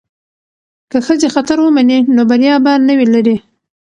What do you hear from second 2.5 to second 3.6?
به نه وي لرې.